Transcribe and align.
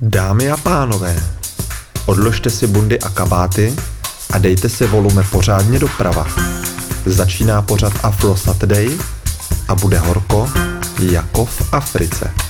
Dámy 0.00 0.50
a 0.50 0.56
pánové, 0.56 1.22
odložte 2.06 2.50
si 2.50 2.66
bundy 2.66 3.00
a 3.00 3.08
kabáty 3.08 3.76
a 4.32 4.38
dejte 4.38 4.68
si 4.68 4.86
volume 4.86 5.24
pořádně 5.30 5.78
doprava. 5.78 6.26
Začíná 7.06 7.62
pořad 7.62 7.92
Afro 8.02 8.36
Saturday 8.36 8.98
a 9.68 9.74
bude 9.74 9.98
horko 9.98 10.50
jako 11.00 11.44
v 11.44 11.74
Africe. 11.74 12.45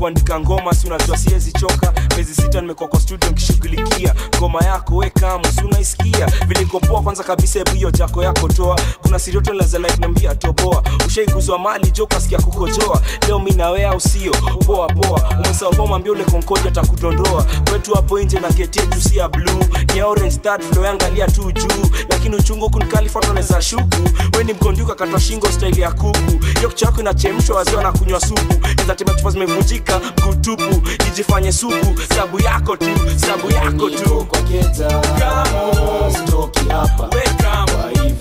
Kuandika 0.00 0.40
ngoma 0.40 0.74
si 0.74 0.86
unajua 0.86 1.16
siwezi 1.16 1.52
choka. 1.52 1.92
Miezi 2.16 2.34
sita 2.34 2.60
nimekuwa 2.60 3.00
studio 3.00 3.30
nkishughulikia 3.30 4.14
ngoma 4.36 4.64
yako 4.64 4.96
we 4.96 5.10
kamu 5.10 5.44
si 5.46 5.64
unaisikia. 5.64 6.26
Vilikopoa 6.46 7.02
kwanza 7.02 7.22
kabisa 7.22 7.58
hebu 7.58 7.70
hiyo 7.70 7.90
jako 7.90 8.22
yako 8.22 8.48
toa 8.48 8.80
kuna 9.10 9.18
sirioto 9.18 9.52
lazalainambia 9.52 10.34
toboa 10.34 10.82
ushaiguzwa 11.06 11.58
mali 11.58 11.90
jo 11.90 12.06
kasikia 12.06 12.38
kukojoa. 12.38 13.02
Leo 13.26 13.38
mi 13.38 13.50
nawe 13.50 13.86
au 13.86 14.00
sio? 14.00 14.32
Poa 14.66 14.86
poa 14.88 15.30
umesahau 15.38 15.74
homa 15.74 15.96
ule 15.96 16.24
konkoja 16.24 16.68
atakudondoa. 16.68 17.46
Kwetu 17.70 17.94
hapo 17.94 18.20
nje 18.20 18.40
na 18.40 18.48
geti 18.50 18.78
yetu 18.78 19.00
si 19.00 19.16
ya 19.18 19.28
blue. 19.28 19.68
Ni 19.94 20.02
orange 20.02 20.30
start 20.30 20.70
tunayoangalia 20.70 21.26
tu 21.26 21.52
juu. 21.52 21.90
Lakini 22.10 22.36
uchungu 22.36 22.70
kunikalifatoneza 22.70 23.62
shuku. 23.62 24.08
We 24.38 24.44
ni 24.44 24.52
mgonduka 24.52 24.94
katwa 24.94 25.20
shingo 25.20 25.48
staili 25.52 25.80
ya 25.80 25.92
kuku. 25.92 26.44
Hiyo 26.56 26.68
kicho 26.68 26.84
yako 26.86 27.00
inachemshwa 27.00 27.56
wazee 27.56 27.76
wanakunywa 27.76 28.20
kunywa 28.20 28.40
supu 28.40 28.82
izatema 28.84 29.14
chupa 29.14 29.30
zimevunjika 29.30 30.00
mgutupu 30.18 30.88
ijifanye 31.08 31.52
supu. 31.52 32.00
Sabu 32.16 32.40
yako 32.42 32.76
tu 32.76 32.86
sabu 33.26 33.50
yako 33.50 33.90
tu. 33.90 34.26
Kwa 34.28 34.42
keta 34.42 35.00
Kamu. 35.00 36.14
stoki 36.26 36.68
hapa. 36.68 37.16
We 37.16 37.22
kamu 37.42 37.66
kwa 37.66 37.69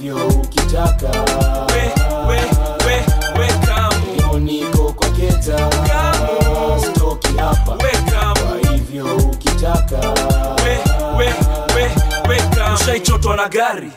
hivyo 0.01 0.27
ukitaka. 0.27 1.09
We 1.67 1.91
we 2.29 2.37
we 2.85 2.95
we 3.39 3.47
kamu 3.65 4.39
niko 4.39 4.93
kwa 4.93 5.09
keta 5.09 5.69
Kamu. 5.69 6.83
stoki 6.95 7.37
hapa. 7.37 7.71
We 7.71 7.91
kamu 8.11 8.61
kwa 8.61 8.71
hivyo 8.71 9.17
ukitaka. 9.17 9.97
We 10.63 10.77
we 11.17 11.25
we 11.75 11.83
we 12.29 12.37
kamu 12.55 12.75
ushaichotwa 12.75 13.35
na 13.35 13.49
gari. 13.49 13.91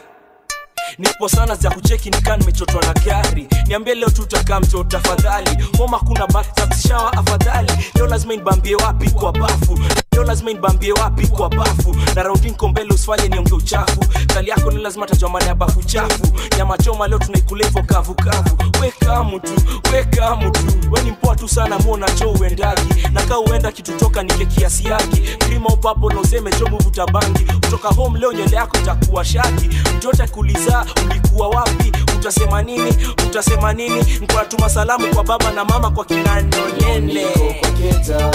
Nipo 0.99 1.29
sana 1.29 1.55
za 1.55 1.71
kucheki 1.71 2.11
nikaa 2.11 2.37
nimechotwa 2.37 2.83
na 2.83 2.93
gari. 2.93 3.49
Niambie 3.67 3.95
leo 3.95 4.11
tutakaa 4.11 4.61
mto 4.61 4.85
tafadhali 4.85 5.51
homa 5.79 5.99
kuna 5.99 6.27
batishawa 6.27 7.13
afadhali. 7.13 7.73
Leo 7.95 8.07
lazima 8.07 8.35
nibambie 8.35 8.77
wapi 8.77 9.11
kwa 9.11 9.33
bafu 9.33 9.79
leo 10.13 10.25
lazima 10.25 10.51
nibambie 10.53 10.93
wapi 10.93 11.27
kwa 11.27 11.49
bafu? 11.49 11.97
Na 12.17 12.23
raundi 12.23 12.51
nko 12.51 12.69
mbele 12.69 12.89
usifanye 12.95 13.29
nionge 13.29 13.55
uchafu. 13.55 14.01
Kali 14.35 14.51
yako 14.51 14.71
ni 14.71 14.83
lazima 14.83 15.07
tajwa 15.07 15.31
maana 15.31 15.47
ya 15.47 15.55
bafu 15.55 15.83
chafu. 15.83 16.27
Nyama 16.59 16.79
choma 16.79 17.09
leo 17.09 17.19
tunaikula 17.19 17.65
hivyo 17.67 17.83
kavukavu 17.83 18.57
wekamu 18.83 19.41
tu 19.41 19.53
wekamu 19.93 20.51
tu 20.51 20.61
we 20.91 21.03
ni 21.03 21.11
mpoa 21.11 21.37
tu 21.37 21.49
sana 21.49 21.79
muona 21.79 22.11
cho 22.11 22.31
uendaji 22.33 22.95
na 23.13 23.23
kaa 23.23 23.39
uenda 23.39 23.73
kitutoka 23.73 24.23
nike 24.23 24.47
kiasi 24.47 24.89
yake 24.89 25.37
krima 25.39 25.69
upapo 25.69 26.11
na 26.13 26.21
useme 26.21 26.51
jo 26.61 26.67
muvuta 26.67 27.07
bangi 27.07 27.45
kutoka 27.45 27.89
home 27.89 28.19
leo 28.19 28.33
nyele 28.33 28.57
yako 28.57 28.79
itakuwa 28.79 29.25
shaki. 29.25 29.69
Mtote 29.97 30.27
kuliza 30.27 30.87
ulikuwa 31.05 31.49
wapi 31.49 31.93
utasema 32.23 32.63
nini? 32.63 32.95
Utasema 33.27 33.73
nini? 33.73 34.03
Nkunatuma 34.21 34.69
salamu 34.71 35.15
kwa 35.15 35.25
baba 35.25 35.51
na 35.51 35.65
mama 35.65 35.91
kwa 35.91 36.05
kinanonene 36.05 37.01
niko 37.01 37.55
kwa 37.61 37.71
keta 37.71 38.33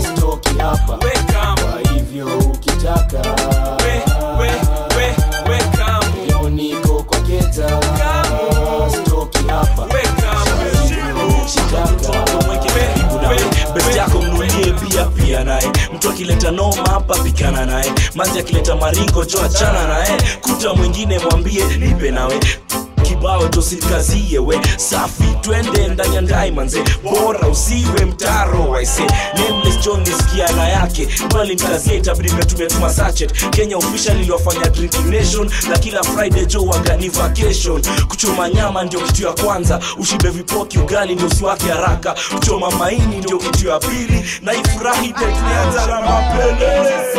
stoki 0.00 0.58
hapa. 0.58 0.92
Weka 1.04 1.54
kwa 1.62 1.92
hivyo 1.92 2.26
ukitaka. 2.38 3.18
We 3.84 4.02
we 4.38 4.48
we 4.96 5.06
weka 5.50 6.00
Leo 6.28 6.48
niko 6.50 7.02
kwa 7.02 7.20
keta 7.20 7.80
stoki 9.06 9.38
hapa. 9.48 9.82
Weka 9.82 10.32
best 13.74 13.96
yako 13.96 14.18
mnulie 14.22 14.72
pia 14.72 15.04
pia 15.04 15.44
naye. 15.44 15.70
Mtu 15.94 16.10
akileta 16.10 16.50
noma 16.50 16.82
hapa 16.90 17.14
pikana 17.18 17.66
naye. 17.66 17.92
Manzi 18.14 18.38
akileta 18.38 18.76
maringo 18.76 19.24
choachana 19.24 19.80
achana 19.80 19.88
naye. 19.88 20.22
Kuta 20.40 20.74
mwingine 20.74 21.18
mwambie 21.18 21.64
nipe 21.64 22.10
nawe 22.10 22.40
kibao 23.22 23.48
tosikazie 23.48 24.38
we. 24.38 24.60
Safi 24.76 25.24
twende 25.40 25.88
ndani 25.88 26.14
ya 26.14 26.20
ndai 26.20 26.50
manze 26.50 26.82
bora 27.02 27.48
usiwe 27.48 28.04
mtaro 28.04 28.68
waise 28.70 29.02
nameless 29.34 29.78
yake 30.68 31.08
bali 31.34 31.54
mkazie 31.54 31.96
itabidi 31.96 32.32
mmetumia 32.32 32.66
sachet 32.90 33.50
kenya 33.50 33.76
official 33.76 34.20
iliwafanya 34.20 34.68
drinking 34.68 35.06
nation 35.06 35.50
na 35.70 35.78
kila 35.78 36.02
friday 36.02 36.46
jo 36.46 36.64
wagani 36.64 37.08
vacation. 37.08 37.82
Kuchoma 38.08 38.48
nyama 38.48 38.84
ndio 38.84 39.00
kitu 39.00 39.22
ya 39.26 39.32
kwanza 39.32 39.80
ushibe 39.98 40.28
vipoki 40.30 40.78
ugali 40.78 41.14
ndio 41.14 41.26
usiwake 41.26 41.68
haraka. 41.68 42.14
Kuchoma 42.34 42.70
maini 42.70 43.16
ndio 43.16 43.38
kitu 43.38 43.68
ya 43.68 43.78
pili 43.78 44.24
na 44.42 44.54
ifurahi 44.54 45.12
tulianza 45.12 45.86
na 45.86 46.00
mapele. 46.00 46.80
Ni 46.80 47.12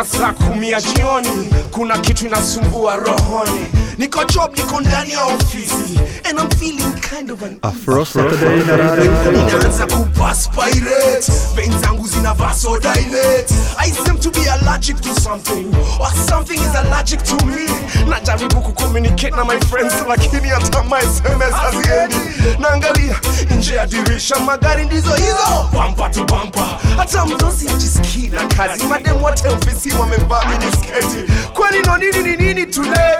kama 0.00 0.04
saa 0.18 0.32
kumi 0.32 0.70
ya 0.70 0.80
jioni 0.80 1.28
kuna 1.70 1.98
kitu 1.98 2.26
inasumbua 2.26 2.96
rohoni. 2.96 3.66
Niko 3.98 4.24
job 4.24 4.56
niko 4.56 4.80
ndani 4.80 5.12
ya 5.12 5.24
ofisi 5.24 6.00
and 6.24 6.38
I'm 6.38 6.48
feeling 6.50 6.92
kind 7.00 7.30
of 7.30 7.42
an 7.42 7.58
Afro 7.62 8.04
Saturday 8.04 8.64
na 8.66 8.76
Radio 8.76 9.04
inaanza 9.32 9.86
kupaspirate 9.86 11.32
vein 11.54 11.80
zangu 11.80 12.08
zina 12.08 12.34
vasodilate 12.34 13.54
i 13.78 13.90
seem 13.90 14.18
to 14.18 14.30
be 14.30 14.50
allergic 14.50 15.00
to 15.00 15.14
something 15.20 15.66
or 16.00 16.08
something 16.28 16.54
is 16.60 16.74
allergic 16.76 17.22
to 17.24 17.46
me. 17.46 17.66
Najaribu 18.08 18.60
kucommunicate 18.60 19.30
na 19.36 19.44
my 19.44 19.60
friends 19.60 19.94
lakini 20.08 20.48
hata 20.48 20.82
my 20.82 21.00
sms 21.00 21.54
haziendi. 21.54 22.16
Naangalia 22.58 23.20
nje 23.58 23.74
ya 23.74 23.86
dirisha 23.86 24.38
magari 24.38 24.84
ndizo 24.84 25.14
hizo. 25.14 25.70
Tu 26.10 26.24
bampa 26.24 26.66
hata 26.96 27.26
mdosi 27.26 27.68
ajisikii 27.68 28.28
na 28.28 28.46
kazi. 28.46 28.84
Madem 28.84 29.22
wote 29.22 29.48
ofisi 29.48 29.92
wamevaa 30.00 30.44
minisketi 30.44 31.32
kwani 31.54 31.78
no 31.86 31.96
nini 31.96 32.22
ni 32.22 32.36
nini 32.36 32.66
today 32.66 33.14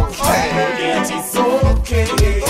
okay. 0.00 0.96
It 0.98 1.36
okay. 1.36 2.45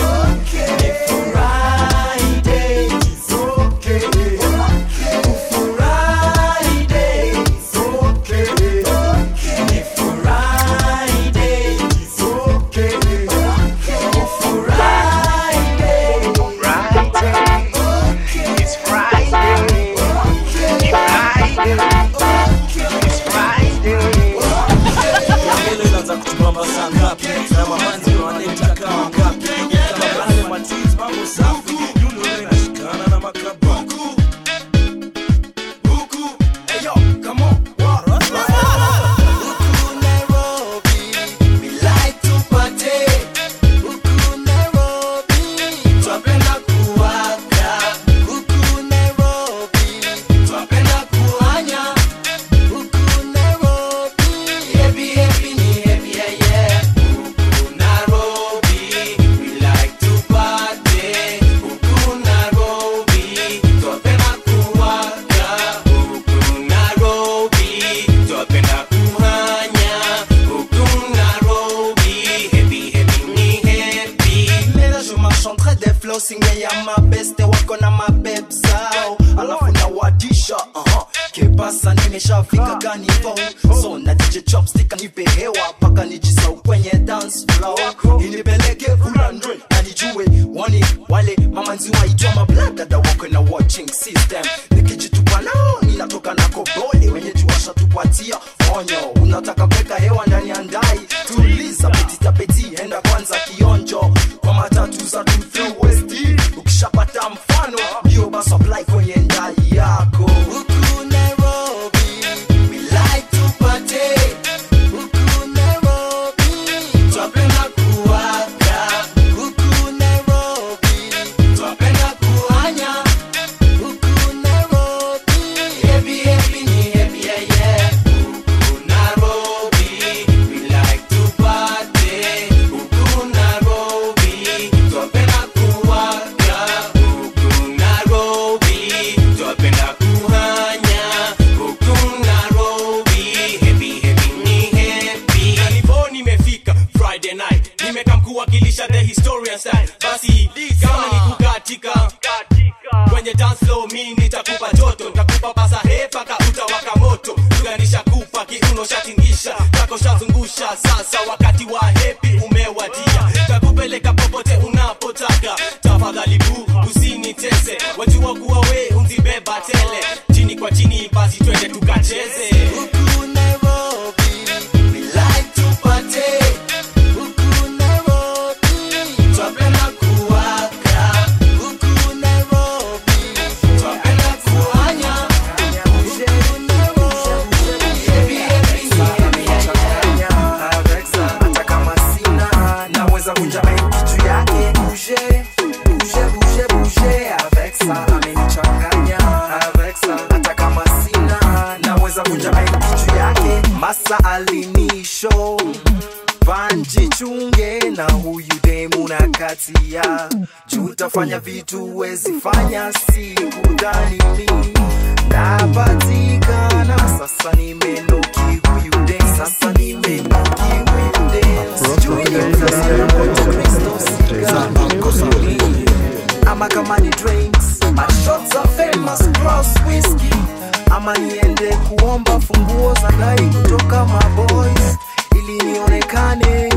kama 231.07 231.19
niende 231.19 231.77
kuomba 231.77 232.41
funguo 232.41 232.95
za 232.95 233.13
gari 233.13 233.47
kutoka 233.47 234.05
maboys 234.05 234.99
ili 235.39 235.59
nionekane. 235.73 236.76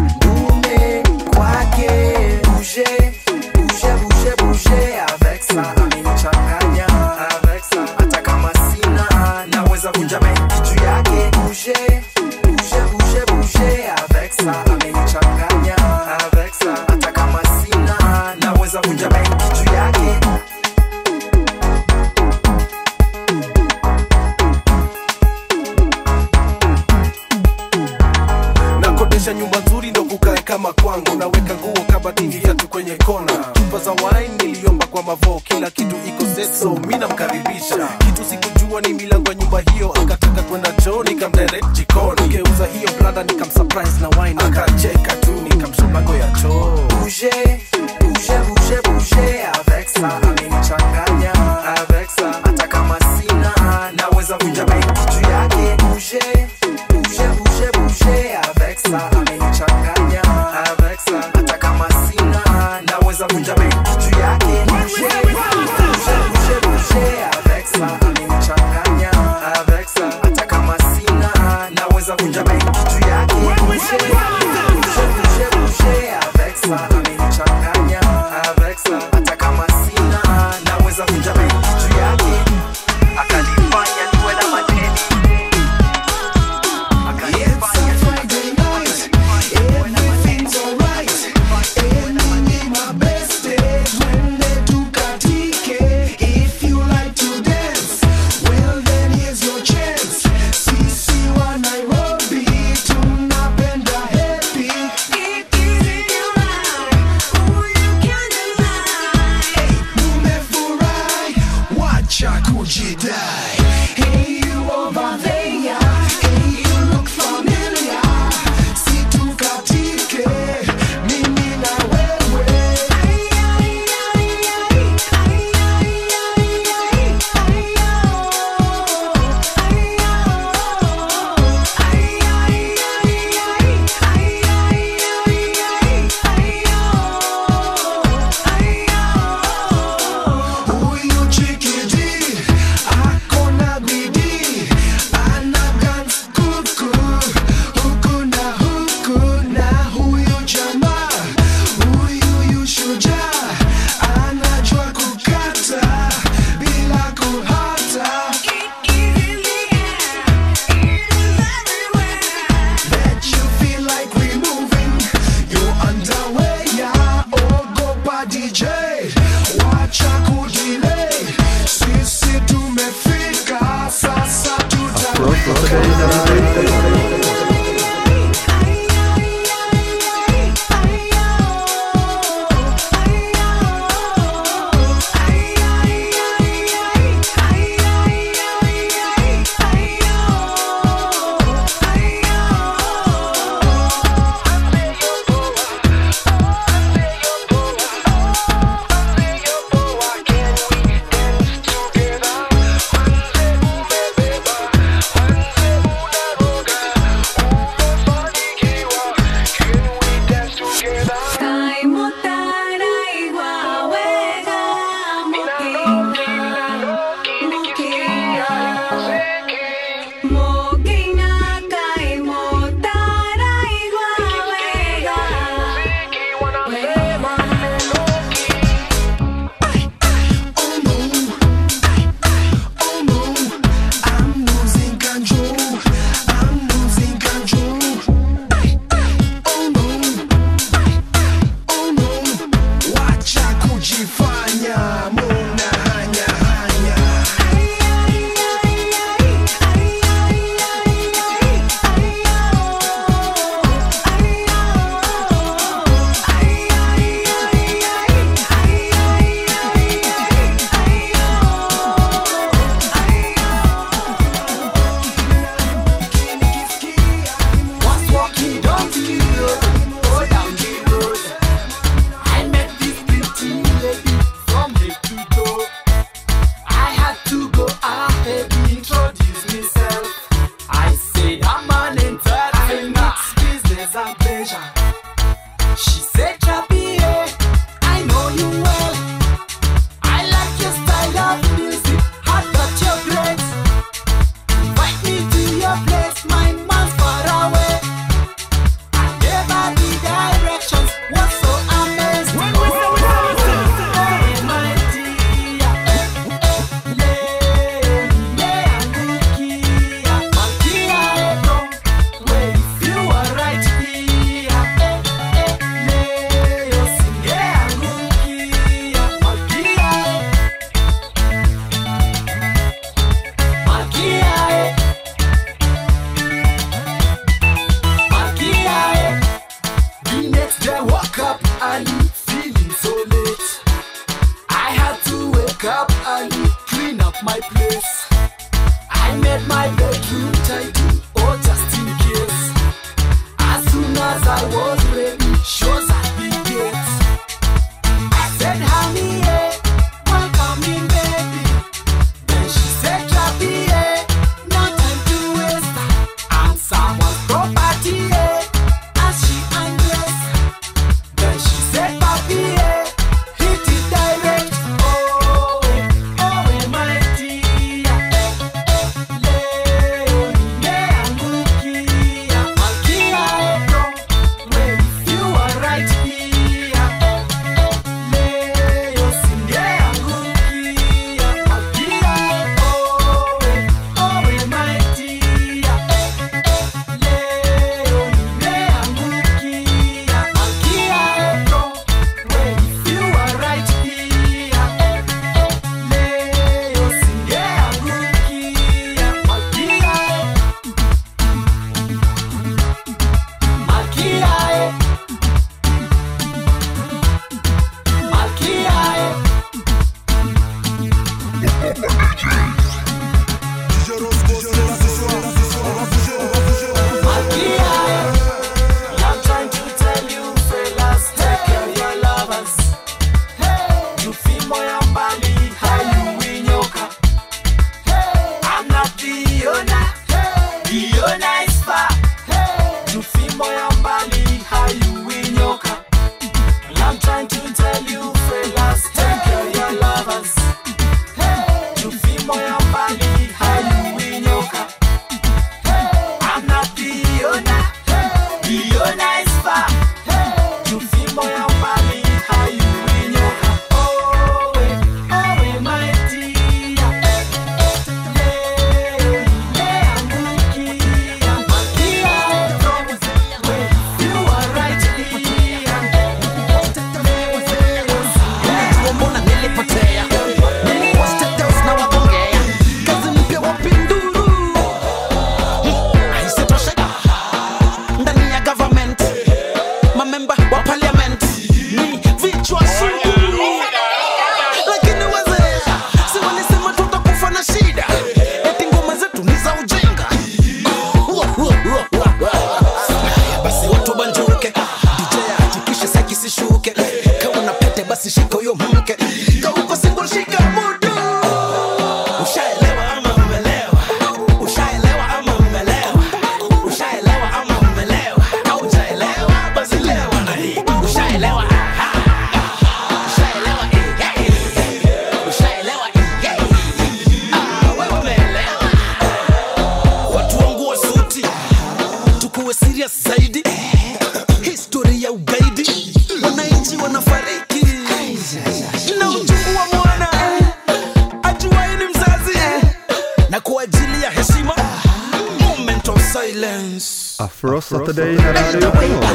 Afro 537.60 537.86
Saturday 537.86 538.16
na 538.16 538.32
Radio 538.32 538.72
Kino. 538.72 539.09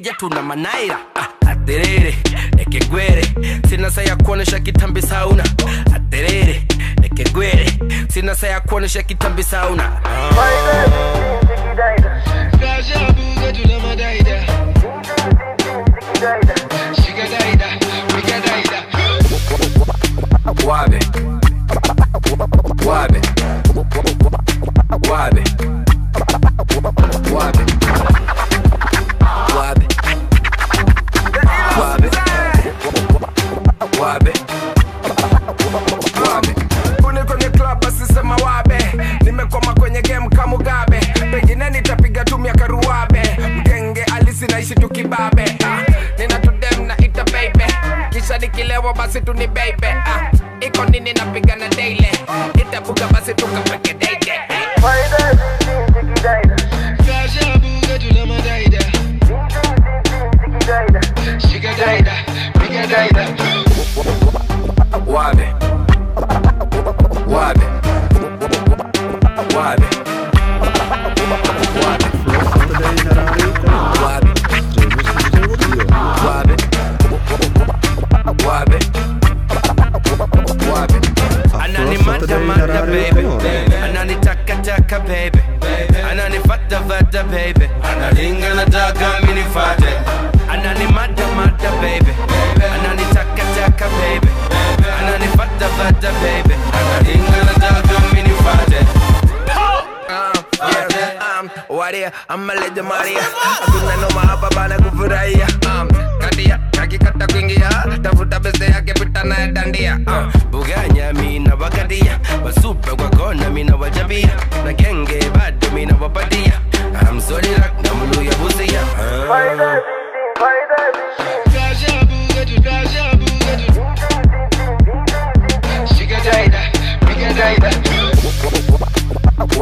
ella 0.00 0.16
tú 0.18 0.30
no 0.30 0.39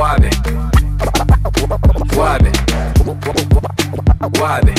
Guave. 0.09 0.31
Guave. 2.09 2.53
Guave. 4.33 4.78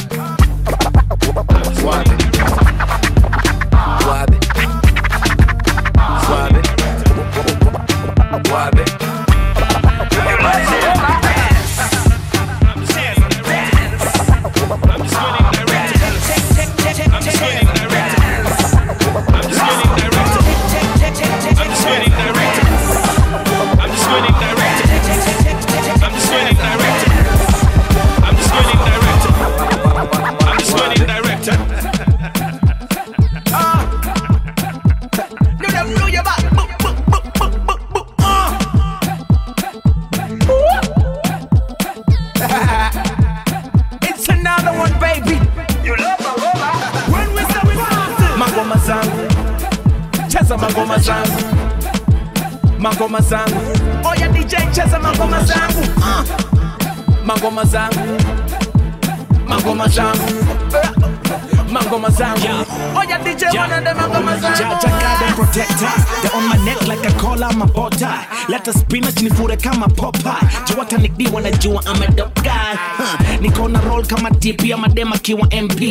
Wanajua 71.34 71.84
I'm 71.86 72.02
a 72.02 72.08
dope 72.12 72.42
guy. 72.44 72.76
Huh. 72.76 73.18
Niko 73.42 73.68
na 73.70 73.80
roll 73.82 74.06
kama 74.06 74.30
TP 74.32 74.74
ama 74.74 74.88
dem 74.88 75.14
akiwa 75.14 75.48
MP 75.52 75.82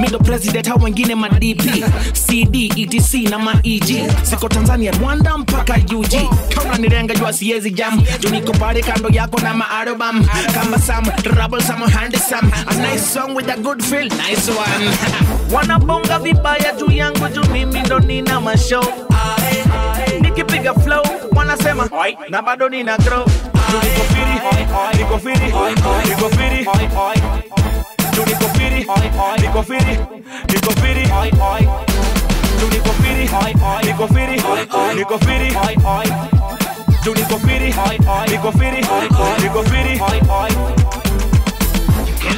Mido 0.00 0.18
president 0.18 0.66
hao 0.68 0.76
wengine 0.78 1.14
ma 1.14 1.28
DP 1.28 1.84
CD, 2.26 2.68
ETC 2.76 3.30
na 3.30 3.38
ma 3.38 3.52
EG 3.64 4.10
Siko 4.22 4.48
Tanzania, 4.48 4.92
Rwanda 4.92 5.38
mpaka 5.38 5.74
UG 5.96 6.14
kama 6.54 6.78
nirenga 6.78 7.14
jua 7.14 7.32
siezi 7.32 7.70
jam. 7.70 8.02
Juu 8.20 8.28
niko 8.30 8.52
pale 8.52 8.82
kando 8.82 9.08
yako 9.08 9.40
na 9.40 9.54
ma 9.54 9.70
album. 9.70 10.26
Kama 10.54 10.78
Sam, 10.78 11.04
trouble 11.22 11.60
some 11.60 11.86
handsome 11.90 12.50
A 12.66 12.74
nice 12.74 13.06
song 13.12 13.34
with 13.34 13.48
a 13.48 13.56
good 13.60 13.82
feel, 13.84 14.08
nice 14.08 14.48
one. 14.48 14.96
Wanabonga 15.54 16.18
vibaya 16.18 16.72
juu 16.78 16.90
yangu 16.92 17.28
juu 17.28 17.44
mimi 17.52 17.80
ndo 17.80 17.98
nina 18.00 18.40
mashow 18.40 18.84
nikipiga 20.20 20.74
flow 20.74 21.02
wanasema 21.36 21.88
na 22.28 22.42
bado 22.42 22.68
nina 22.68 22.98
grow 22.98 23.26
niko 23.72 24.02
firi, 24.12 24.36
niko 24.98 25.18
firi, 25.18 25.46
niko 26.08 26.28
firi. 26.28 26.28
Niko 26.28 26.28
firi, 26.30 26.60
niko 28.26 28.48
firi, 28.54 28.80
niko 29.42 29.62
firi. 29.62 29.94
Niko 30.48 30.72
firi, 30.80 31.02
niko 31.02 31.22
firi, 32.88 33.16
niko 33.84 34.06
firi. 34.08 34.36
Niko 37.06 37.32
firi, 37.38 37.70
niko 38.28 38.52
firi, 38.52 38.80
niko 39.42 39.62
firi. 39.62 40.00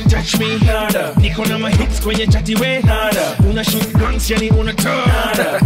Touch 0.09 0.39
me 0.41 0.59
nada 0.67 1.13
niko 1.21 1.45
na 1.47 1.59
mahits 1.59 2.01
kwenye 2.01 2.27
chati 2.27 2.55
we 2.55 2.81
nada 2.83 3.37
una 3.51 3.65
shoot 3.65 3.93
guns 3.93 4.31
yani 4.31 4.51
una 4.51 4.73
nada 4.73 5.61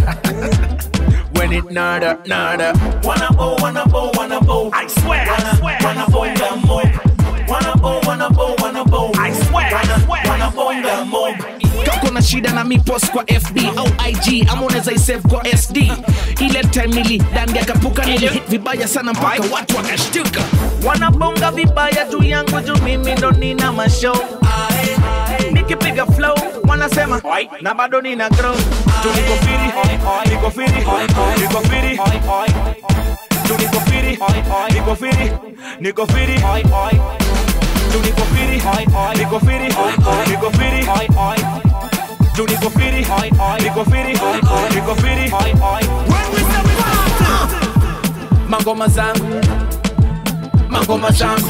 When 1.35 1.51
it 1.53 1.71
nada, 1.71 2.19
nada. 2.25 2.73
Wanna 3.03 3.29
bow, 3.33 3.55
wanna 3.61 3.85
bow, 3.87 4.11
wanna 4.17 4.39
bow. 4.41 4.69
I 4.73 4.87
swear, 4.87 5.25
I 5.27 5.55
swear. 5.57 5.77
Wanna 5.83 6.05
bow 6.09 6.23
the 6.23 6.67
mob. 6.67 7.49
Wanna 7.49 7.75
bow, 7.77 7.99
wanna 8.07 8.29
bow, 8.29 8.55
wanna 8.61 8.83
bow. 8.85 9.11
I 9.15 9.31
swear, 9.33 9.69
I 9.73 9.99
swear. 10.05 10.21
Wanna 10.27 10.51
bow 10.51 10.71
the 10.81 11.05
mob. 11.05 11.35
kako 11.85 12.11
na 12.13 12.21
shida 12.21 12.53
na 12.53 12.63
mi 12.63 12.79
post 12.79 13.11
kwa 13.11 13.23
fb 13.23 13.57
au 13.77 13.87
ig 14.09 14.47
ama 14.49 14.61
unaweza 14.65 14.91
isave 14.91 15.21
kwa 15.29 15.45
sd 15.57 15.77
ile 16.39 16.63
time 16.63 16.87
nilidandia 16.87 17.65
kapuka 17.65 18.05
nilihit 18.05 18.43
vibaya 18.49 18.87
sana 18.87 19.13
mpaka 19.13 19.43
watu 19.53 19.77
wakashtuka 19.77 20.41
wanabonga 20.85 21.51
vibaya 21.51 22.05
juu 22.05 22.23
yangu 22.23 22.59
juu 22.61 22.75
mimi 22.83 23.13
ndo 23.15 23.31
nina 23.31 23.71
mashow 23.71 24.15
nikipiga 25.63 26.05
flow 26.05 26.35
wanasema 26.67 27.21
na 27.61 27.73
bado 27.73 28.01
nina 28.01 28.29
grow. 28.29 28.55
Juu 29.03 29.09
niko 29.09 29.35
firi 29.35 29.67
niko 30.29 30.51
firi 30.51 30.71
niko 31.41 31.59
firi 31.61 31.99
juu 33.47 33.57
niko 33.57 33.79
firi 33.79 34.19
niko 34.71 34.95
firi 34.95 35.31
niko 35.79 36.05
firi. 36.07 36.39
Juu 37.91 37.99
niko 38.01 38.21
firi 38.25 38.61
niko 39.17 39.39
firi 39.39 39.67
niko 40.27 40.51
firi. 40.51 40.87
Juu 42.35 42.45
niko 42.47 42.69
firi 42.69 43.05
niko 43.63 43.85
firi 43.85 44.19
niko 44.75 44.95
firi. 44.95 45.33
Mangoma 48.49 48.87
zangu 48.87 49.41
mangoma 50.69 51.11
zangu 51.11 51.49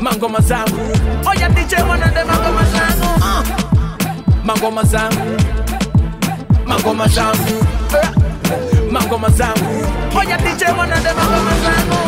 mangoma 0.00 0.40
zangu 0.40 0.80
oya 1.30 1.48
DJ 1.48 1.74
wanade 1.88 2.24
mangoma 2.24 2.62
zangu 2.72 3.10
Ah. 3.22 3.42
mangoma 4.44 4.82
zangu 4.82 5.36
mangoma 6.66 7.06
zangu 7.08 7.64
Eh, 7.94 8.08
mangoma 8.90 9.28
zangu 9.28 9.86
oya 10.18 10.36
DJ 10.38 10.62
Ah. 10.62 10.74
zangu 10.74 11.20
mangoma 11.24 11.54
zangu 11.64 11.98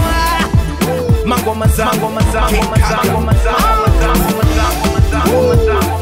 mangoma 1.26 1.66
zangu 1.68 2.00
mangoma 2.00 2.20
zangu 2.30 3.20
mangoma 3.20 3.34
zangu 3.34 3.62
mangoma 4.00 4.44
zangu 4.52 4.92
mangoma 5.12 5.56
zangu 5.66 6.01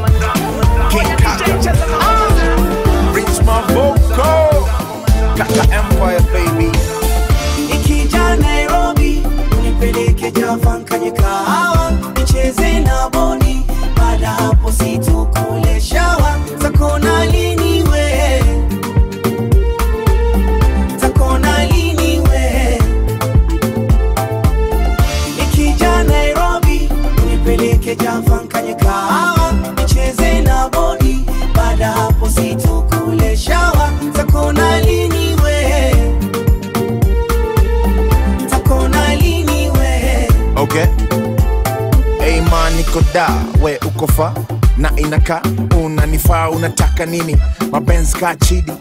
unataka 47.01 47.07
nini? 47.07 47.37
Mabenz 47.73 48.13
ka 48.15 48.35
chidi, 48.37 48.73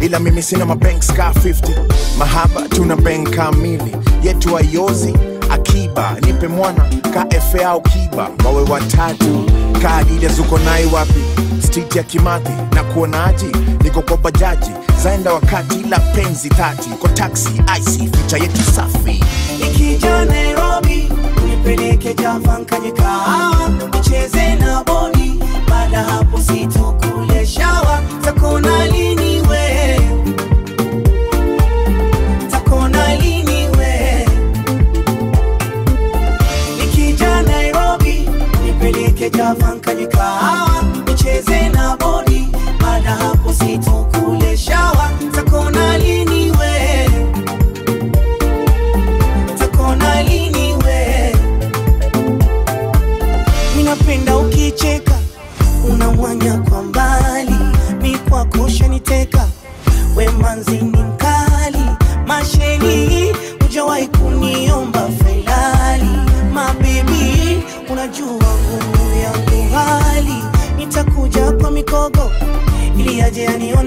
ila 0.00 0.18
mimi 0.18 0.42
sina 0.42 0.64
mabanks 0.66 1.12
ka 1.12 1.32
50 1.32 2.18
mahaba 2.18 2.68
tuna 2.68 2.96
bank 2.96 3.30
kamili. 3.36 3.96
Yetu 4.22 4.56
ayozi 4.56 5.14
akiba 5.50 6.16
nipe 6.26 6.48
mwana. 6.48 6.84
Ka 7.14 7.26
efe 7.30 7.64
au 7.64 7.80
kiba. 7.82 8.30
Wawe 8.44 8.62
watatu. 8.62 9.44
Kaadida 9.82 10.28
zuko 10.28 10.58
nai 10.58 10.86
wapi? 10.86 11.22
Street 11.66 11.96
ya 11.96 12.02
kimathi. 12.02 12.52
Na 12.74 12.84
kuonaji 12.84 13.46
niko 13.84 14.02
kwa 14.02 14.16
bajaji. 14.16 14.70
Zaenda 15.02 15.32
wakati 15.32 15.82
la 15.90 15.98
penzi 16.00 16.48
tati 16.48 16.88
kwa 16.90 17.08
taxi 17.10 17.48
ic 17.78 18.16
ficha 18.16 18.36
yetu 18.38 18.62
safi. 18.74 19.24
Ikija 19.66 20.24
Nairobi 20.24 21.08
nipeleke 21.46 22.14
Java 22.14 22.58
nicheze 23.94 24.54
na 24.54 24.84
boni, 24.84 25.40
baada 25.70 26.02
hapo 26.02 26.38
shawa 26.38 27.07
takona 28.98 29.27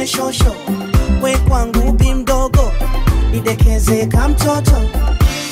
aje 0.01 0.07
shosho. 0.07 0.55
We 1.21 1.37
kwangu 1.47 1.91
bi 1.91 2.13
mdogo. 2.13 2.71
Nidekeze 3.31 4.05
ka 4.07 4.27
mtoto. 4.29 4.81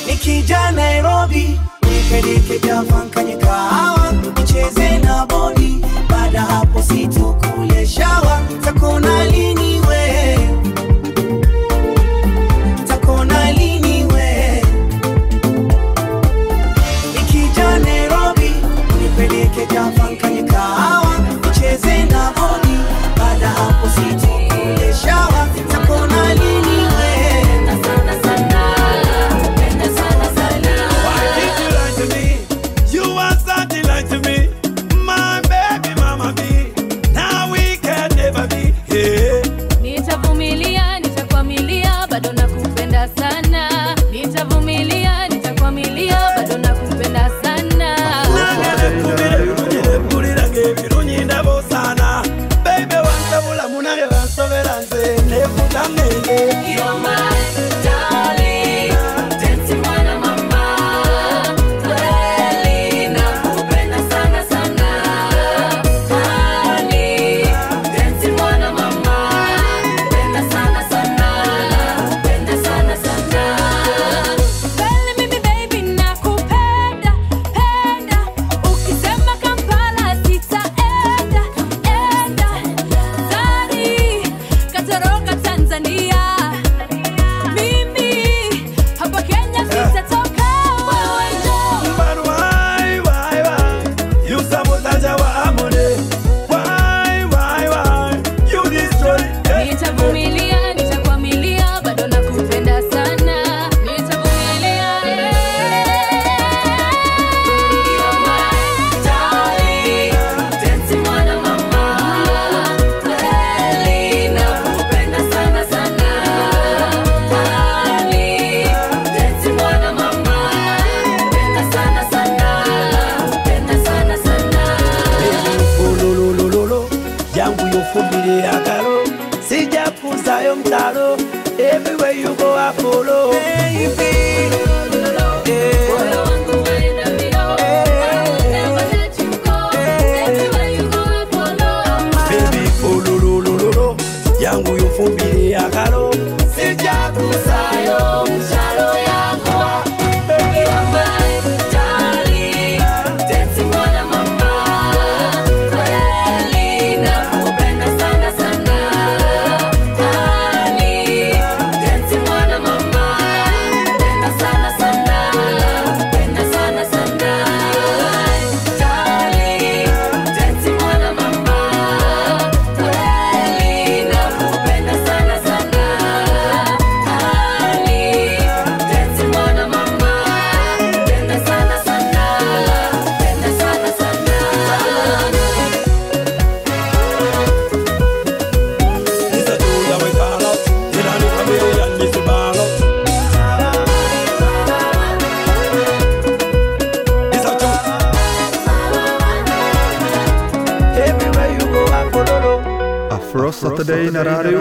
Nikija 0.06 0.70
nairobi 0.70 1.60
nipeleke 1.82 2.58
kahawa 3.36 4.12
nicheze 4.38 4.98
na 4.98 5.26
bodi. 5.26 5.84
Baada 6.08 6.40
hapo 6.40 6.82
situkule 6.82 7.86
shawa. 7.86 8.40
Takona 8.64 9.24
lini 9.24 9.80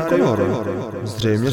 kolorem. 0.10 0.56
Zřejmě 1.04 1.52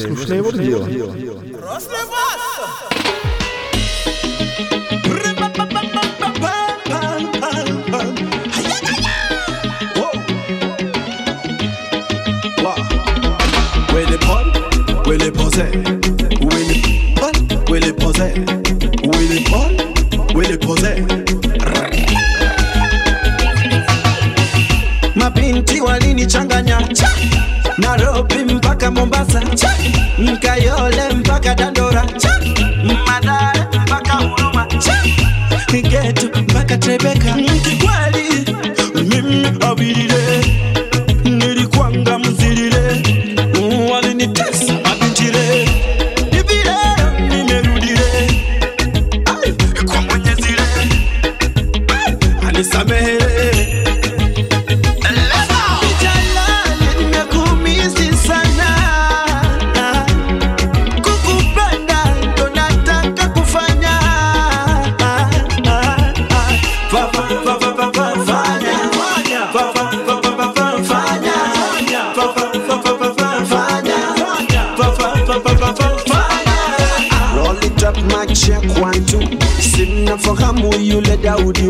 Daudi 81.26 81.62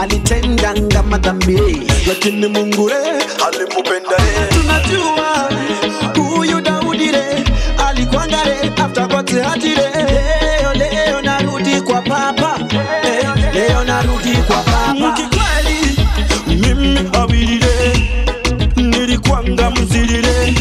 alitenda 0.00 0.74
ngama 0.74 1.18
lakini 2.08 2.48
Mungu 2.48 2.90
alimupenda. 3.46 4.16
Tunajua 4.48 5.50
huyu 6.16 6.60
Daudi 6.60 7.10
alikwanga 7.88 8.44
after. 8.82 9.08
Leo 9.74 10.74
leo 10.74 11.22
narudi 11.22 11.80
kwa 11.80 12.02
papa, 12.02 12.58
leo 13.54 13.84
narudi 13.84 14.36
kwa 14.46 14.56
papa. 14.56 14.94
Mkikweli 14.94 15.96
mimi 16.46 17.00
awilile 17.12 17.98
nilikwanga 18.76 19.70
mzilile 19.70 20.54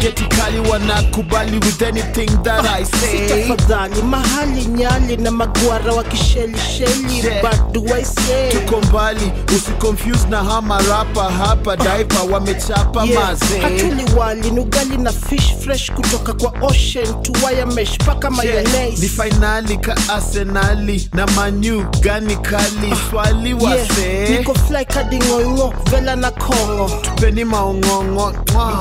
get 0.00 0.16
to 0.16 0.29
wanakubali 0.70 1.58
with 1.58 1.82
anything 1.82 2.30
that 2.42 2.64
I 2.64 2.82
ah, 2.82 2.84
say. 2.84 3.28
Tafadhali 3.28 4.02
mahali 4.02 4.64
nyali 4.64 5.16
na 5.16 5.30
magwara 5.30 5.92
wa 5.92 6.04
kishelisheli. 6.04 7.22
But 7.42 7.72
do 7.72 7.84
I 7.94 8.02
say? 8.04 8.50
Tuko 8.50 8.80
mbali, 8.80 9.32
usiconfuse 9.56 10.28
na 10.28 10.44
hamarapa 10.44 11.30
hapa 11.30 11.76
daipa 11.76 12.22
wamechapa 12.22 13.04
yeah. 13.04 13.36
Hatuli 13.62 14.04
wali 14.16 14.50
ni 14.50 14.60
ugali 14.60 14.96
na 14.96 15.12
fish 15.12 15.54
fresh 15.64 15.90
kutoka 15.92 16.32
kwa 16.32 16.52
ocean 16.68 17.22
to 17.22 17.32
wiremesh 17.46 17.98
paka 17.98 18.30
mayonnaise. 18.30 19.02
Ni 19.02 19.08
finali 19.08 19.76
ka 19.78 19.96
Arsenali 20.08 21.08
na 21.14 21.26
manyu 21.26 21.84
gani 22.00 22.36
kali? 22.36 22.92
Ah. 22.92 22.96
Swali 23.10 23.54
wase. 23.54 24.28
Niko 24.30 24.54
fly 24.54 24.84
kading'oing'o 24.84 25.74
vela 25.90 26.16
na 26.16 26.30
kongo, 26.30 26.90
tupeni 27.02 27.44
maong'ong'o 27.44 28.32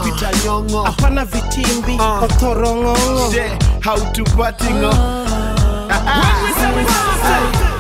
mpita 0.02 0.32
nyong'o, 0.46 0.84
hapana 0.84 1.26
vitimbi. 1.26 1.89
baby. 1.90 1.98
Uh, 2.00 3.32
Shit, 3.32 3.64
how 3.84 3.96
to 4.12 4.24
party, 4.36 4.66
uh. 4.70 5.30
when 6.60 6.76
we 6.76 6.84
say 6.86 7.79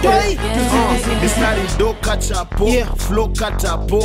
play. 0.00 0.36
Uh, 0.38 1.22
it's 1.22 1.36
not 1.38 1.58
in 1.58 1.66
do 1.78 1.92
kachapo, 2.00 2.72
yeah. 2.72 2.92
flow 2.94 3.28
katapo, 3.28 4.00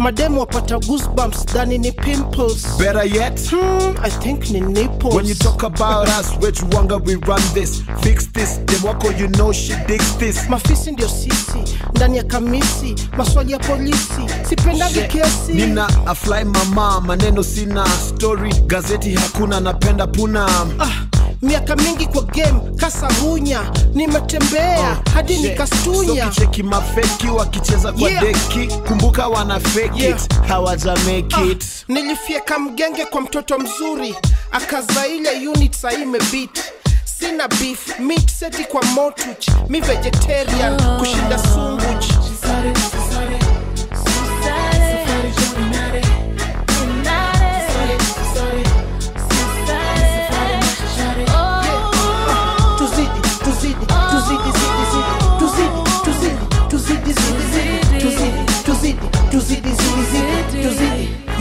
Madem 0.00 0.36
wapata 0.38 0.78
goosebumps, 0.78 1.44
dani 1.54 1.78
ni 1.78 1.92
pimples. 1.92 2.78
Better 2.78 3.04
yet, 3.04 3.38
hmm, 3.50 3.96
I 4.02 4.08
think 4.10 4.50
ni 4.50 4.60
nipples. 4.60 5.14
When 5.14 5.26
you 5.26 5.34
talk 5.34 5.62
about 5.62 6.08
us, 6.08 6.34
which 6.38 6.60
wanga 6.72 6.98
we 7.04 7.14
run 7.16 7.40
this, 7.54 7.82
fix 8.02 8.26
this, 8.26 8.58
dem 8.58 8.82
wako 8.82 9.10
you 9.10 9.28
know 9.28 9.52
she 9.52 9.74
digs 9.86 10.16
this. 10.18 10.48
Mafisi 10.48 10.92
ndio 10.92 11.08
sisi, 11.08 11.78
ndani 11.94 12.16
ya 12.16 12.24
kamisi, 12.24 12.94
maswali 13.16 13.52
ya 13.52 13.58
polisi, 13.58 14.22
sipendagi 14.48 15.00
kesi. 15.02 15.52
Nina 15.52 15.88
afly 16.06 16.44
mama, 16.44 17.00
maneno 17.00 17.42
sina, 17.42 17.86
story 17.86 18.52
gazeti 18.66 19.14
hakuna, 19.14 19.60
napenda 19.60 20.06
puna. 20.06 20.46
Ah 20.80 21.11
miaka 21.42 21.76
mingi 21.76 22.06
kwa 22.06 22.22
game 22.22 22.60
kasahunya. 22.76 23.60
Nimetembea 23.94 24.80
oh, 24.80 25.10
hadi 25.14 25.36
nikastunya. 25.36 26.24
So 26.24 26.30
kicheki 26.30 26.62
mafeki 26.62 27.26
wakicheza 27.28 27.92
kwa 27.92 28.10
yeah. 28.10 28.22
deki. 28.24 28.66
Kumbuka 28.88 29.26
wana 29.28 29.60
fake 29.60 30.02
yeah. 30.02 30.22
it 30.24 30.34
hawajamake 30.48 31.36
ah, 31.36 31.42
it. 31.44 31.64
nilifyeka 31.88 32.58
mgenge 32.58 33.04
kwa 33.04 33.20
mtoto 33.20 33.58
mzuri. 33.58 34.14
Akazaile 34.52 35.48
unit 35.48 35.74
sahii 35.74 36.02
imebit. 36.02 36.62
Sina 37.04 37.48
beef 37.48 37.98
meat 37.98 38.30
seti 38.30 38.64
kwa 38.64 38.82
motuch 38.84 39.48
mi 39.68 39.80
vegetarian 39.80 40.98
kushinda 40.98 41.38
sunguch 41.38 42.04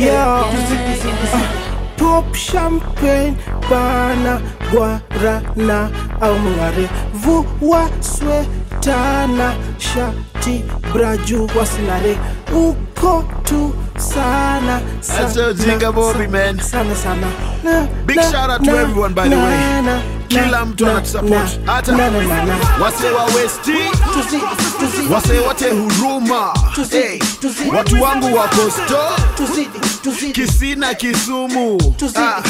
yeah. 0.02 0.44
Uh, 1.34 1.98
pop 1.98 2.36
champagne 2.36 3.36
bana 3.70 4.42
guarana 4.72 5.90
au 6.22 6.36
vuwa 7.14 7.90
swetana 8.02 9.56
shati 9.78 10.64
braju 10.94 11.50
wasinare. 11.60 12.18
Uko 12.56 13.24
tu 13.44 13.74
sana 13.98 14.82
sana 16.64 16.96
sana 16.96 17.28
big 18.06 18.16
na, 18.18 18.24
shout 18.24 18.50
out 18.50 18.64
to 18.64 18.72
na, 18.72 18.82
everyone 18.82 19.14
by 19.14 19.30
the 19.30 19.36
way. 19.36 20.02
kila 20.28 20.66
mtu 20.66 20.90
anatusupport. 20.90 21.60
hata 21.66 21.92
wase 22.82 23.12
wa 23.12 23.26
westi 23.26 23.74
wase 25.14 25.40
wote 25.40 25.70
huruma. 25.70 26.54
Hey, 26.92 27.20
watu 27.74 28.02
wangu 28.04 28.36
wako 28.38 28.72
store 28.72 29.16
Kisina, 30.34 30.94
Kisumu. 30.96 31.78
Ah, 32.16 32.42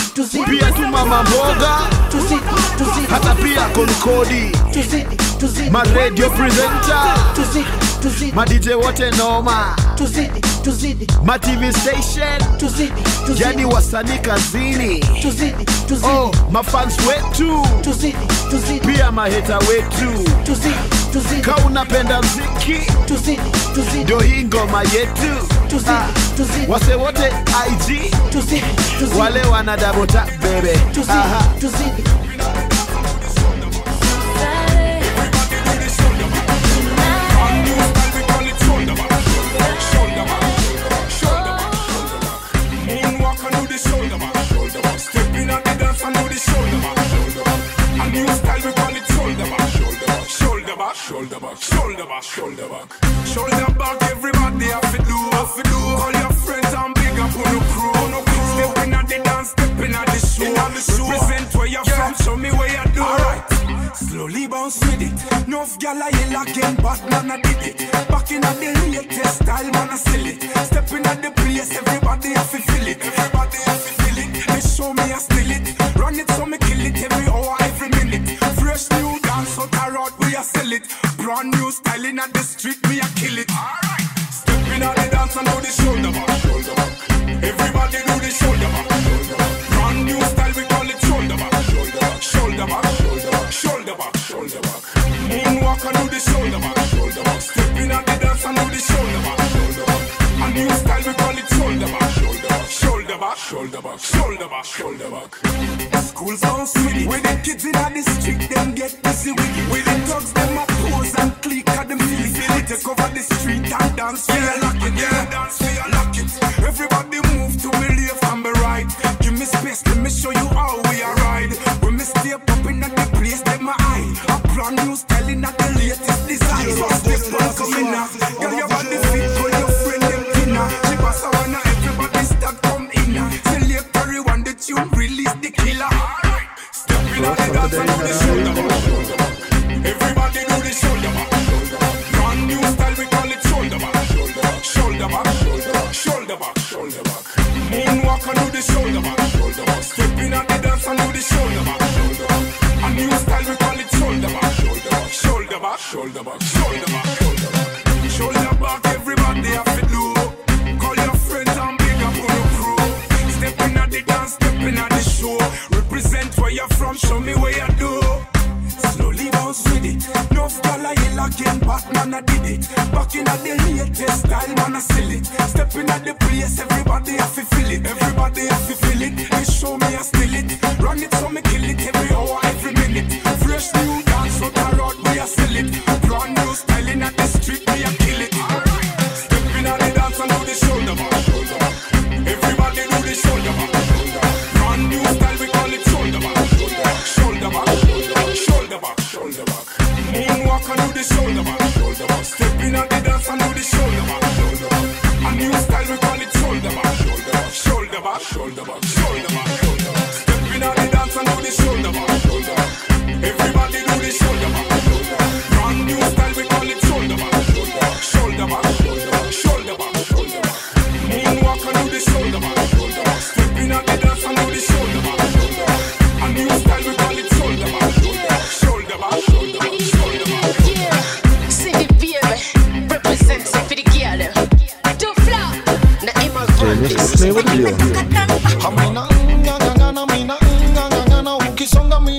pia 0.49 0.71
tu 0.71 0.81
mama 0.87 1.23
mboga. 1.23 1.77
Hata 3.09 3.35
pia 3.35 3.61
Konkodi 3.69 4.51
ma 5.71 5.81
radio 5.95 6.29
presenter, 6.29 7.15
wote 8.75 9.09
noma, 9.17 9.75
ma 11.23 11.37
station, 11.73 12.41
yani 13.37 13.65
wasani 13.65 14.19
kazini, 14.19 15.03
oh, 16.03 16.31
ma 16.51 16.61
wetu. 17.07 17.65
Pia 18.85 19.11
maheta 19.11 19.57
wetu. 19.59 20.23
Ka 21.41 21.55
unapenda 21.65 22.21
mziki. 22.21 22.91
Ndo 24.03 24.19
hii 24.19 24.43
ngoma 24.45 24.81
yetu. 24.83 25.47
Ah, 25.87 26.07
wase 26.67 26.93
wote 26.95 27.31
IG 27.67 28.13
wale 29.19 29.41
wana 29.43 29.77
dabota 29.77 30.27
bebe 30.41 30.79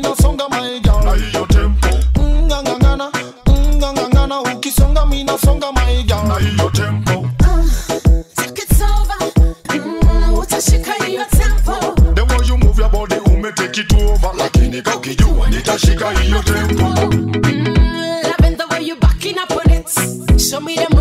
minasonga 0.02 0.48
my 0.50 0.80
girl. 0.80 1.04
Na 1.04 1.14
hiyo 1.14 1.46
tempo. 1.46 1.88
Mm, 2.20 2.42
ngangangana, 2.46 3.10
ngangangana 3.76 4.42
mm, 4.42 4.56
ukisonga 4.56 5.06
minasonga 5.06 5.72
my 5.72 6.02
girl. 6.02 6.26
Na 6.28 6.38
hiyo 6.38 6.70
tempo. 6.70 7.12
Uh, 7.40 7.64
take 8.34 8.62
it 8.62 8.82
over. 8.82 9.32
Mm, 9.74 10.34
utashika 10.38 10.92
hiyo 11.06 11.24
tempo. 11.30 11.94
The 12.14 12.22
way 12.22 12.46
you 12.48 12.58
move 12.58 12.78
your 12.80 12.90
body 12.90 13.14
umetake 13.26 13.80
it 13.80 13.92
over. 13.92 14.32
Lakini 14.36 14.82
kaukijua 14.82 15.50
nitashika 15.50 16.10
hiyo 16.10 16.42
tempo. 16.42 16.84
Mm, 16.84 17.74
loving 18.24 18.56
the 18.56 18.84
you 18.84 18.96
backing 18.96 19.38
up 19.38 19.50
on 19.52 19.72
it. 19.72 20.40
Show 20.40 20.60
me 20.60 20.74
the 20.76 20.91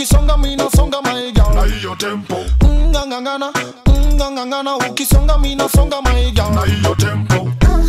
ukisonga 0.00 0.36
mina 0.38 0.70
songa 0.70 1.02
my 1.02 1.30
na 1.54 1.64
hiyo 1.64 1.94
tempo. 1.96 2.36
Ngangangana 2.64 3.52
ngangangana, 4.16 4.76
ukisonga 4.76 5.38
mina 5.38 5.68
songa 5.68 6.00
my 6.00 6.32
na 6.32 6.64
hiyo 6.64 6.94
tempo. 6.94 7.48
Ah, 7.60 7.84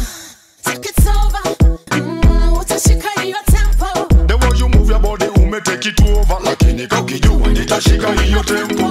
Umetake 5.38 5.90
mm, 5.90 5.94
it 5.94 6.02
over, 6.02 6.38
lakini 6.44 6.88
kaukijua 6.88 7.48
nitashika 7.48 8.14
hiyo 8.14 8.44
tempo. 8.44 8.84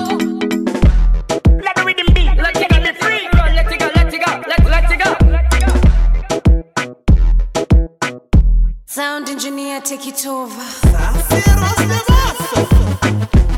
Sound 8.87 9.29
engineer 9.29 9.83
take 9.83 10.09
it 10.09 10.27
over. 10.27 12.20
Thank 12.63 13.35
you. 13.35 13.50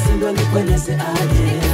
Lakini 0.00 0.16
mi 0.16 0.22
nashindwa 0.22 0.32
nikueleze 0.32 0.92
aje 0.92 1.69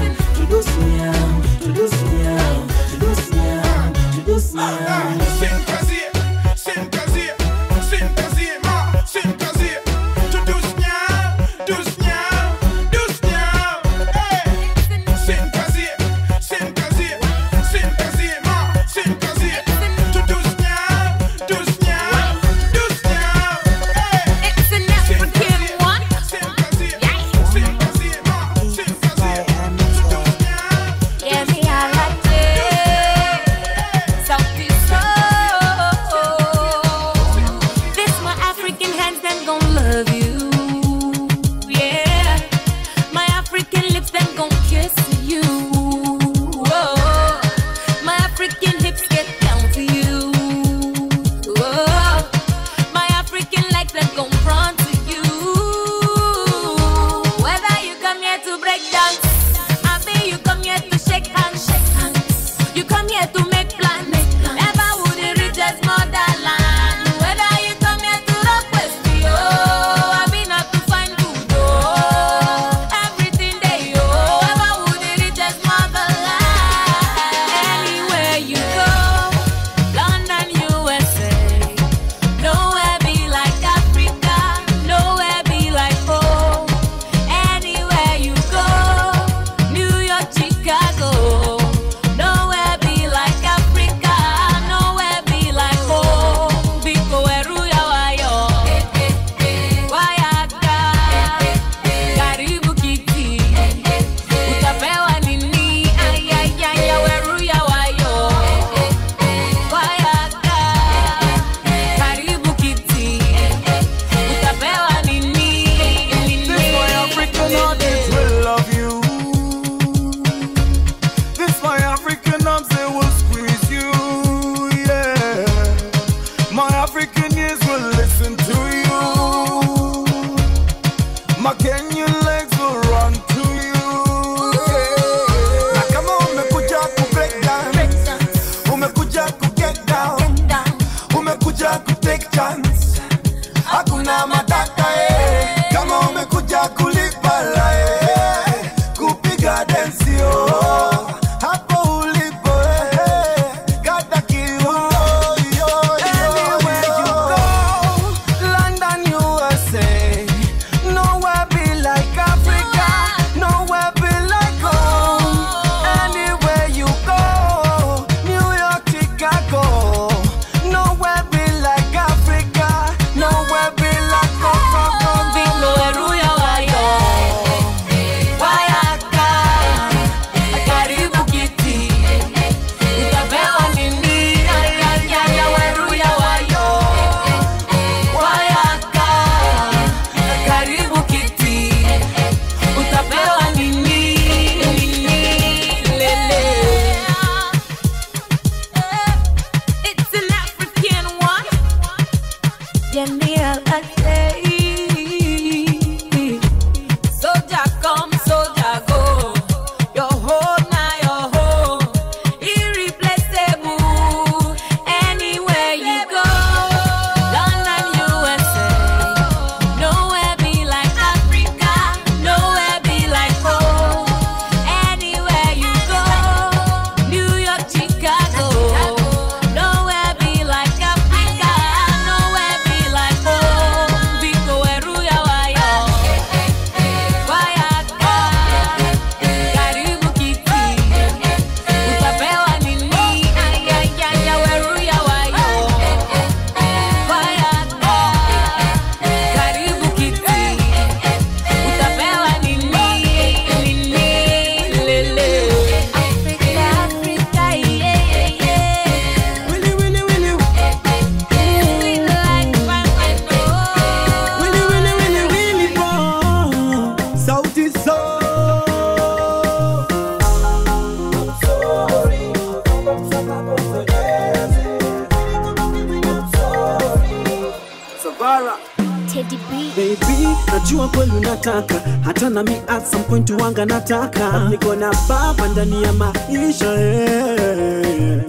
nataka 283.88 284.48
niko 284.50 284.74
na 284.74 284.90
baba 285.08 285.48
ndani 285.48 285.82
ya 285.82 285.92
maisha 285.92 286.74
eh. 286.74 288.22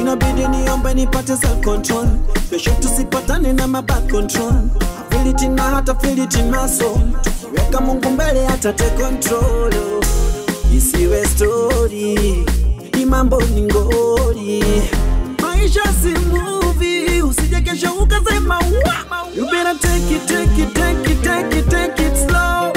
inabidi 0.00 0.48
niombe 0.48 0.94
nipate 0.94 1.36
self 1.36 1.60
control. 1.64 2.06
Kesho 2.50 2.70
tusipatane 2.70 3.52
na 3.52 3.66
mabad 3.66 4.10
control. 4.10 4.52
Feel 5.10 5.50
na 5.50 5.62
hata 5.62 5.94
my 5.94 6.50
maso, 6.50 7.00
tukiweka 7.22 7.80
mungu 7.80 8.10
mbele 8.10 8.46
hata 8.46 8.72
take 8.72 9.02
control 9.02 9.74
isiwe 10.76 11.26
story. 11.26 12.46
Ni 12.96 13.04
mambo 13.06 13.40
ni 13.40 13.62
ngori. 13.62 14.64
Maisha 15.42 15.82
si 16.02 16.08
movie. 16.28 17.22
Usije 17.22 17.60
kesho 17.60 17.92
ukasema 17.92 18.58
you 19.36 19.44
better 19.46 19.74
take 19.80 20.14
it 20.16 20.26
take 20.26 20.62
it 20.62 20.74
take 20.74 21.10
it 21.12 21.22
take 21.22 21.58
it 21.58 21.68
take 21.68 22.02
it 22.06 22.16
slow 22.28 22.72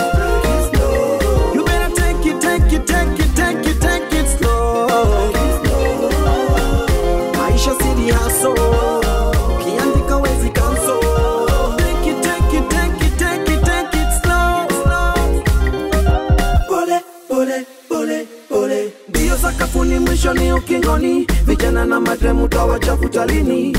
sakafuni 20.27 20.45
ni 20.45 20.53
ukingoni 20.53 21.27
vijana 21.45 21.85
na 21.85 21.99
mademu 21.99 22.47
tawachafuta 22.47 23.25
lini 23.25 23.77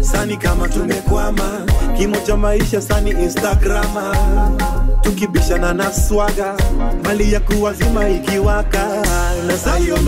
sani 0.00 0.36
kama 0.36 0.68
tumekwama 0.68 1.66
kimo 1.96 2.16
cha 2.16 2.36
maisha 2.36 2.80
sani 2.80 3.10
instagrama. 3.10 4.16
Tukibishana 5.02 5.74
na 5.74 5.92
swaga 5.92 6.54
mali 7.04 7.32
ya 7.32 7.40
kuwazima 7.40 8.08
ikiwaka. 8.08 8.86
Na 9.46 9.58
sayo 9.58 9.98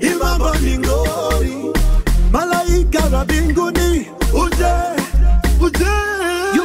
imambo 0.00 0.54
mingori 0.62 1.72
malaika 2.32 3.16
wa 3.16 3.24
mbinguni 3.24 4.06
uje 4.34 4.72
uje. 5.60 5.84
You 6.54 6.64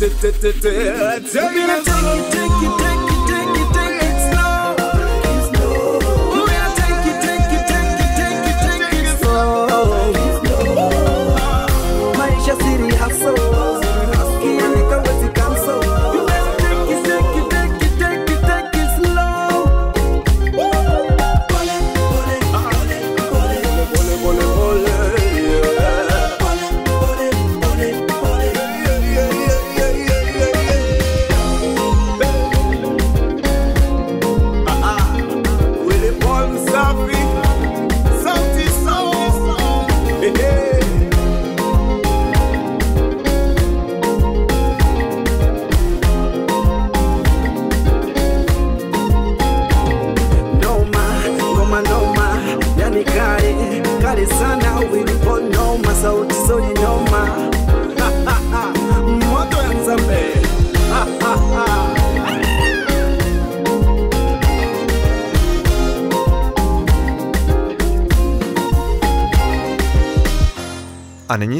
take 0.00 0.24
it 0.24 0.40
take 0.40 0.64
it 0.64 2.29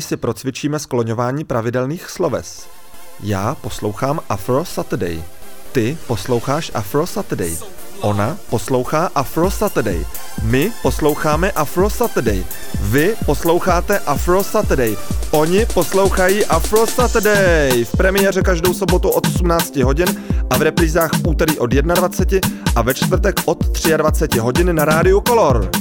Si 0.01 0.17
procvičíme 0.17 0.79
skloňování 0.79 1.45
pravidelných 1.45 2.11
sloves. 2.11 2.67
Já 3.23 3.55
poslouchám 3.55 4.21
Afro 4.29 4.65
Saturday. 4.65 5.23
Ty 5.73 5.99
posloucháš 6.07 6.71
Afro 6.75 7.07
Saturday. 7.07 7.57
Ona 8.01 8.37
poslouchá 8.51 9.11
Afro 9.15 9.51
Saturday. 9.51 10.05
My 10.43 10.73
posloucháme 10.83 11.53
Afro 11.53 11.91
Saturday. 11.91 12.45
Vy 12.81 13.17
posloucháte 13.27 13.99
Afro 13.99 14.45
Saturday. 14.45 14.97
Oni 15.31 15.67
poslouchají 15.67 16.45
Afro 16.45 16.87
Saturday. 16.87 17.85
V 17.85 17.97
premiéře 17.97 18.43
každou 18.43 18.75
sobotu 18.75 19.09
od 19.09 19.27
18 19.27 19.77
hodin 19.77 20.09
a 20.51 20.59
v 20.59 20.63
reprízách 20.63 21.11
v 21.13 21.29
úterý 21.29 21.59
od 21.59 21.71
21 21.71 22.41
a 22.77 22.83
ve 22.83 22.95
čtvrtek 22.95 23.41
od 23.45 23.65
23 23.97 24.39
hodin 24.39 24.75
na 24.75 24.85
rádiu 24.85 25.23
Color. 25.27 25.80